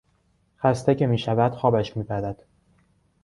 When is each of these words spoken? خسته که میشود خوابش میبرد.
خسته 0.57 0.95
که 0.95 1.07
میشود 1.07 1.51
خوابش 1.51 1.97
میبرد. 1.97 2.45